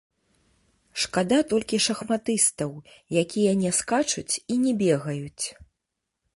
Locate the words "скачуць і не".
3.83-4.73